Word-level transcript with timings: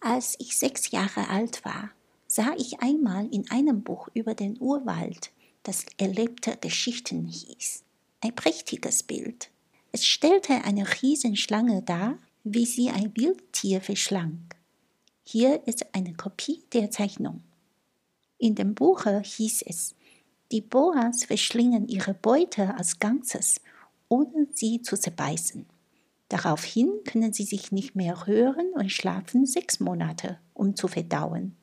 Als 0.00 0.36
ich 0.38 0.56
sechs 0.56 0.90
Jahre 0.90 1.28
alt 1.28 1.64
war, 1.64 1.90
sah 2.26 2.54
ich 2.56 2.80
einmal 2.80 3.26
in 3.34 3.50
einem 3.50 3.82
Buch 3.82 4.08
über 4.14 4.34
den 4.34 4.60
Urwald, 4.60 5.32
das 5.64 5.86
erlebte 5.96 6.56
Geschichten 6.60 7.26
hieß. 7.26 7.82
Ein 8.20 8.34
prächtiges 8.34 9.02
Bild. 9.02 9.50
Es 9.90 10.06
stellte 10.06 10.64
eine 10.64 10.86
Riesenschlange 11.02 11.82
dar, 11.82 12.18
wie 12.44 12.66
sie 12.66 12.90
ein 12.90 13.16
Wildtier 13.16 13.80
verschlang. 13.80 14.44
Hier 15.24 15.66
ist 15.66 15.94
eine 15.94 16.14
Kopie 16.14 16.62
der 16.72 16.90
Zeichnung. 16.90 17.42
In 18.38 18.54
dem 18.54 18.74
Buche 18.74 19.20
hieß 19.20 19.62
es, 19.62 19.94
die 20.52 20.60
Boas 20.60 21.24
verschlingen 21.24 21.88
ihre 21.88 22.14
Beute 22.14 22.74
als 22.76 22.98
Ganzes, 22.98 23.60
ohne 24.08 24.46
sie 24.54 24.80
zu 24.80 24.96
zerbeißen. 24.96 25.66
Daraufhin 26.28 26.90
können 27.04 27.32
sie 27.32 27.44
sich 27.44 27.72
nicht 27.72 27.96
mehr 27.96 28.26
rühren 28.26 28.72
und 28.74 28.92
schlafen 28.92 29.46
sechs 29.46 29.80
Monate, 29.80 30.38
um 30.52 30.76
zu 30.76 30.88
verdauen. 30.88 31.56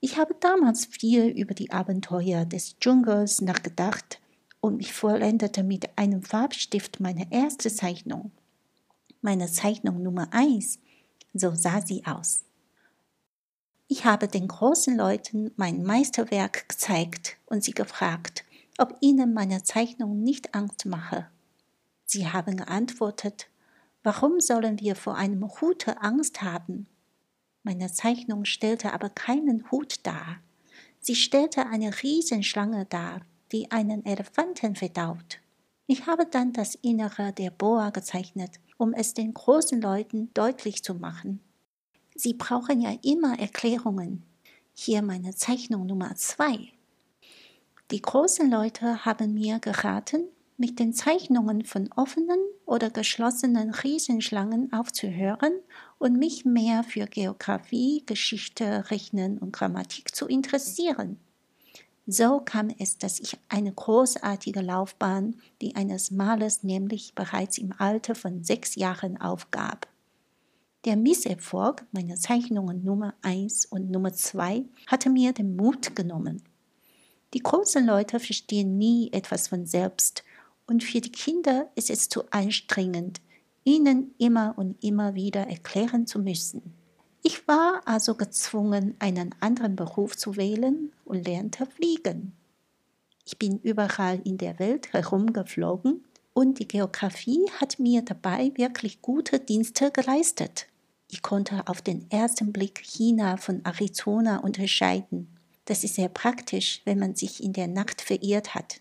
Ich 0.00 0.18
habe 0.18 0.34
damals 0.40 0.86
viel 0.86 1.28
über 1.28 1.54
die 1.54 1.70
Abenteuer 1.70 2.44
des 2.44 2.78
Dschungels 2.78 3.40
nachgedacht 3.40 4.20
und 4.60 4.80
ich 4.80 4.92
vollendete 4.92 5.62
mit 5.62 5.96
einem 5.96 6.22
Farbstift 6.22 7.00
meine 7.00 7.30
erste 7.32 7.72
Zeichnung. 7.72 8.32
Meine 9.20 9.50
Zeichnung 9.50 10.02
Nummer 10.02 10.28
eins, 10.32 10.78
so 11.32 11.54
sah 11.54 11.80
sie 11.80 12.04
aus. 12.04 12.44
Ich 13.86 14.04
habe 14.04 14.26
den 14.26 14.48
großen 14.48 14.96
Leuten 14.96 15.52
mein 15.56 15.82
Meisterwerk 15.82 16.68
gezeigt 16.68 17.36
und 17.46 17.62
sie 17.62 17.72
gefragt, 17.72 18.44
ob 18.78 18.96
ihnen 19.00 19.32
meine 19.34 19.62
Zeichnung 19.62 20.22
nicht 20.22 20.54
Angst 20.54 20.86
mache. 20.86 21.28
Sie 22.04 22.26
haben 22.26 22.56
geantwortet, 22.56 23.48
Warum 24.02 24.40
sollen 24.40 24.80
wir 24.80 24.96
vor 24.96 25.16
einem 25.16 25.48
Hute 25.60 26.02
Angst 26.02 26.42
haben? 26.42 26.88
Meine 27.62 27.92
Zeichnung 27.92 28.44
stellte 28.44 28.92
aber 28.92 29.10
keinen 29.10 29.70
Hut 29.70 30.04
dar. 30.04 30.40
Sie 31.00 31.14
stellte 31.14 31.66
eine 31.66 32.02
Riesenschlange 32.02 32.86
dar, 32.86 33.20
die 33.52 33.70
einen 33.70 34.04
Elefanten 34.04 34.74
verdaut. 34.74 35.40
Ich 35.86 36.06
habe 36.06 36.26
dann 36.26 36.52
das 36.52 36.74
Innere 36.74 37.32
der 37.32 37.50
Boa 37.50 37.90
gezeichnet, 37.90 38.58
um 38.76 38.92
es 38.92 39.14
den 39.14 39.34
großen 39.34 39.80
Leuten 39.80 40.30
deutlich 40.34 40.82
zu 40.82 40.94
machen. 40.94 41.40
Sie 42.14 42.34
brauchen 42.34 42.80
ja 42.80 42.96
immer 43.02 43.38
Erklärungen. 43.38 44.24
Hier 44.74 45.02
meine 45.02 45.34
Zeichnung 45.34 45.86
Nummer 45.86 46.16
zwei. 46.16 46.72
Die 47.90 48.02
großen 48.02 48.50
Leute 48.50 49.04
haben 49.04 49.34
mir 49.34 49.58
geraten, 49.60 50.24
mit 50.62 50.78
den 50.78 50.92
Zeichnungen 50.92 51.64
von 51.64 51.90
offenen 51.96 52.38
oder 52.66 52.88
geschlossenen 52.88 53.74
Riesenschlangen 53.74 54.72
aufzuhören 54.72 55.54
und 55.98 56.16
mich 56.16 56.44
mehr 56.44 56.84
für 56.84 57.06
Geographie, 57.06 58.04
Geschichte, 58.06 58.88
Rechnen 58.92 59.38
und 59.38 59.52
Grammatik 59.52 60.14
zu 60.14 60.28
interessieren. 60.28 61.18
So 62.06 62.38
kam 62.44 62.70
es, 62.78 62.96
dass 62.96 63.18
ich 63.18 63.36
eine 63.48 63.72
großartige 63.72 64.60
Laufbahn, 64.60 65.34
die 65.60 65.74
eines 65.74 66.12
Malers 66.12 66.62
nämlich 66.62 67.16
bereits 67.16 67.58
im 67.58 67.74
Alter 67.78 68.14
von 68.14 68.44
sechs 68.44 68.76
Jahren 68.76 69.20
aufgab. 69.20 69.88
Der 70.84 70.94
Misserfolg 70.94 71.84
meiner 71.90 72.14
Zeichnungen 72.14 72.84
Nummer 72.84 73.14
1 73.22 73.66
und 73.66 73.90
Nummer 73.90 74.12
2 74.12 74.64
hatte 74.86 75.10
mir 75.10 75.32
den 75.32 75.56
Mut 75.56 75.96
genommen. 75.96 76.40
Die 77.34 77.42
großen 77.42 77.84
Leute 77.84 78.20
verstehen 78.20 78.78
nie 78.78 79.10
etwas 79.12 79.48
von 79.48 79.66
selbst 79.66 80.22
und 80.66 80.84
für 80.84 81.00
die 81.00 81.12
Kinder 81.12 81.70
ist 81.74 81.90
es 81.90 82.08
zu 82.08 82.30
anstrengend, 82.30 83.20
ihnen 83.64 84.14
immer 84.18 84.54
und 84.56 84.82
immer 84.82 85.14
wieder 85.14 85.46
erklären 85.48 86.06
zu 86.06 86.18
müssen. 86.18 86.74
Ich 87.22 87.46
war 87.46 87.82
also 87.84 88.14
gezwungen, 88.14 88.96
einen 88.98 89.34
anderen 89.40 89.76
Beruf 89.76 90.16
zu 90.16 90.36
wählen 90.36 90.92
und 91.04 91.24
lernte 91.26 91.66
fliegen. 91.66 92.32
Ich 93.24 93.38
bin 93.38 93.58
überall 93.60 94.20
in 94.24 94.38
der 94.38 94.58
Welt 94.58 94.92
herumgeflogen 94.92 96.04
und 96.34 96.58
die 96.58 96.66
Geografie 96.66 97.48
hat 97.60 97.78
mir 97.78 98.02
dabei 98.02 98.50
wirklich 98.56 99.02
gute 99.02 99.38
Dienste 99.38 99.92
geleistet. 99.92 100.66
Ich 101.08 101.22
konnte 101.22 101.68
auf 101.68 101.82
den 101.82 102.10
ersten 102.10 102.52
Blick 102.52 102.80
China 102.82 103.36
von 103.36 103.64
Arizona 103.64 104.38
unterscheiden. 104.38 105.28
Das 105.66 105.84
ist 105.84 105.94
sehr 105.94 106.08
praktisch, 106.08 106.80
wenn 106.84 106.98
man 106.98 107.14
sich 107.14 107.42
in 107.42 107.52
der 107.52 107.68
Nacht 107.68 108.00
verirrt 108.00 108.54
hat. 108.54 108.80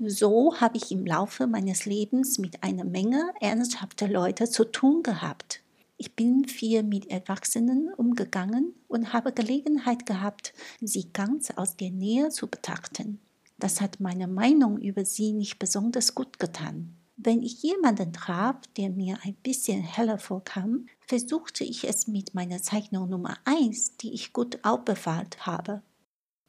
So 0.00 0.54
habe 0.60 0.76
ich 0.76 0.92
im 0.92 1.04
Laufe 1.04 1.48
meines 1.48 1.84
Lebens 1.84 2.38
mit 2.38 2.62
einer 2.62 2.84
Menge 2.84 3.32
ernsthafter 3.40 4.06
Leute 4.06 4.48
zu 4.48 4.64
tun 4.64 5.02
gehabt. 5.02 5.60
Ich 5.96 6.14
bin 6.14 6.44
viel 6.44 6.84
mit 6.84 7.10
Erwachsenen 7.10 7.92
umgegangen 7.96 8.74
und 8.86 9.12
habe 9.12 9.32
Gelegenheit 9.32 10.06
gehabt, 10.06 10.54
sie 10.80 11.12
ganz 11.12 11.50
aus 11.50 11.76
der 11.76 11.90
Nähe 11.90 12.28
zu 12.28 12.46
betrachten. 12.46 13.18
Das 13.58 13.80
hat 13.80 13.98
meine 13.98 14.28
Meinung 14.28 14.78
über 14.78 15.04
sie 15.04 15.32
nicht 15.32 15.58
besonders 15.58 16.14
gut 16.14 16.38
getan. 16.38 16.94
Wenn 17.16 17.42
ich 17.42 17.60
jemanden 17.64 18.12
traf, 18.12 18.54
der 18.76 18.90
mir 18.90 19.18
ein 19.24 19.34
bisschen 19.42 19.82
heller 19.82 20.18
vorkam, 20.20 20.86
versuchte 21.08 21.64
ich 21.64 21.82
es 21.88 22.06
mit 22.06 22.34
meiner 22.34 22.62
Zeichnung 22.62 23.10
Nummer 23.10 23.36
1, 23.44 23.96
die 23.96 24.14
ich 24.14 24.32
gut 24.32 24.60
aufbewahrt 24.62 25.44
habe. 25.44 25.82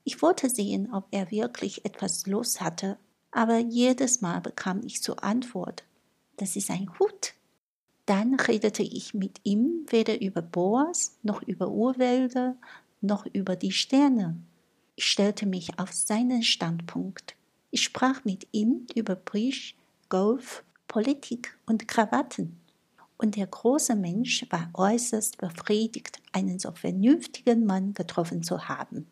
Ich 0.03 0.21
wollte 0.21 0.51
sehen, 0.51 0.93
ob 0.93 1.07
er 1.09 1.31
wirklich 1.31 1.83
etwas 1.83 2.27
los 2.27 2.61
hatte 2.61 2.99
aber 3.31 3.59
jedes 3.59 4.21
Mal 4.21 4.41
bekam 4.41 4.81
ich 4.83 5.03
zur 5.03 5.23
Antwort, 5.23 5.83
das 6.37 6.55
ist 6.55 6.71
ein 6.71 6.89
Hut. 6.99 7.33
Dann 8.05 8.35
redete 8.35 8.81
ich 8.81 9.13
mit 9.13 9.39
ihm 9.43 9.85
weder 9.89 10.19
über 10.19 10.41
Boas, 10.41 11.17
noch 11.21 11.43
über 11.43 11.69
Urwälder, 11.69 12.55
noch 13.01 13.25
über 13.27 13.55
die 13.55 13.71
Sterne. 13.71 14.41
Ich 14.95 15.05
stellte 15.05 15.45
mich 15.45 15.77
auf 15.79 15.93
seinen 15.93 16.41
Standpunkt. 16.41 17.35
Ich 17.71 17.83
sprach 17.83 18.25
mit 18.25 18.47
ihm 18.51 18.87
über 18.95 19.15
Bridge, 19.15 19.73
Golf, 20.09 20.63
Politik 20.87 21.57
und 21.67 21.87
Krawatten. 21.87 22.59
Und 23.17 23.35
der 23.35 23.47
große 23.47 23.95
Mensch 23.95 24.45
war 24.49 24.69
äußerst 24.73 25.37
befriedigt, 25.37 26.19
einen 26.31 26.57
so 26.57 26.71
vernünftigen 26.71 27.65
Mann 27.65 27.93
getroffen 27.93 28.43
zu 28.43 28.67
haben. 28.69 29.07